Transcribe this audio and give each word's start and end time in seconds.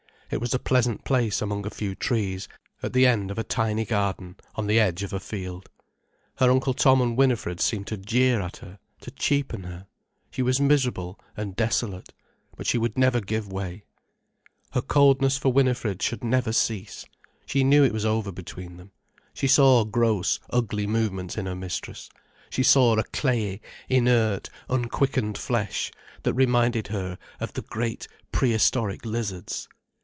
It 0.33 0.39
was 0.39 0.53
a 0.53 0.59
pleasant 0.59 1.03
place 1.03 1.41
among 1.41 1.65
a 1.65 1.69
few 1.69 1.93
trees, 1.93 2.47
at 2.81 2.93
the 2.93 3.05
end 3.05 3.31
of 3.31 3.37
a 3.37 3.43
tiny 3.43 3.83
garden, 3.83 4.37
on 4.55 4.65
the 4.67 4.79
edge 4.79 5.03
of 5.03 5.11
a 5.11 5.19
field. 5.19 5.69
Her 6.37 6.49
Uncle 6.49 6.73
Tom 6.73 7.01
and 7.01 7.17
Winifred 7.17 7.59
seemed 7.59 7.87
to 7.87 7.97
jeer 7.97 8.39
at 8.39 8.55
her, 8.59 8.79
to 9.01 9.11
cheapen 9.11 9.63
her. 9.63 9.87
She 10.31 10.41
was 10.41 10.57
miserable 10.61 11.19
and 11.35 11.57
desolate. 11.57 12.13
But 12.55 12.65
she 12.65 12.77
would 12.77 12.97
never 12.97 13.19
give 13.19 13.51
way. 13.51 13.83
Her 14.71 14.81
coldness 14.81 15.37
for 15.37 15.51
Winifred 15.51 16.01
should 16.01 16.23
never 16.23 16.53
cease. 16.53 17.03
She 17.45 17.65
knew 17.65 17.83
it 17.83 17.91
was 17.91 18.05
over 18.05 18.31
between 18.31 18.77
them. 18.77 18.91
She 19.33 19.47
saw 19.47 19.83
gross, 19.83 20.39
ugly 20.49 20.87
movements 20.87 21.37
in 21.37 21.45
her 21.45 21.55
mistress, 21.55 22.07
she 22.49 22.63
saw 22.63 22.95
a 22.95 23.03
clayey, 23.03 23.59
inert, 23.89 24.49
unquickened 24.69 25.37
flesh, 25.37 25.91
that 26.23 26.33
reminded 26.35 26.87
her 26.87 27.17
of 27.41 27.51
the 27.51 27.63
great 27.63 28.07
prehistoric 28.31 29.05
lizards. 29.05 29.67